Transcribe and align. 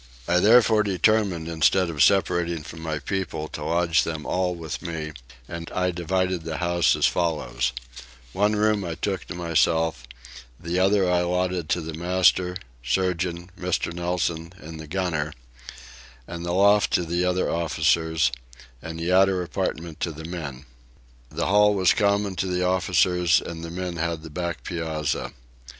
I 0.27 0.39
therefore 0.39 0.81
determined, 0.81 1.47
instead 1.47 1.87
of 1.91 2.01
separating 2.01 2.63
from 2.63 2.79
my 2.81 2.97
people, 2.97 3.47
to 3.49 3.63
lodge 3.63 4.01
them 4.01 4.25
all 4.25 4.55
with 4.55 4.81
me; 4.81 5.11
and 5.47 5.69
I 5.75 5.91
divided 5.91 6.41
the 6.41 6.57
house 6.57 6.95
as 6.95 7.05
follows: 7.05 7.71
one 8.33 8.55
room 8.55 8.83
I 8.83 8.95
took 8.95 9.25
to 9.25 9.35
myself, 9.35 10.07
the 10.59 10.79
other 10.79 11.07
I 11.07 11.19
allotted 11.19 11.69
to 11.69 11.81
the 11.81 11.93
master, 11.93 12.57
surgeon, 12.83 13.51
Mr. 13.55 13.93
Nelson, 13.93 14.53
and 14.57 14.79
the 14.79 14.87
gunner; 14.87 15.33
the 16.25 16.51
loft 16.51 16.91
to 16.93 17.03
the 17.05 17.23
other 17.23 17.47
officers, 17.51 18.31
and 18.81 18.99
the 18.99 19.11
outer 19.13 19.43
apartment 19.43 19.99
to 19.99 20.11
the 20.11 20.25
men. 20.25 20.65
The 21.29 21.45
hall 21.45 21.75
was 21.75 21.93
common 21.93 22.35
to 22.37 22.47
the 22.47 22.63
officers 22.65 23.39
and 23.39 23.63
the 23.63 23.69
men 23.69 23.97
had 23.97 24.23
the 24.23 24.31
back 24.31 24.63
piazza. 24.63 25.33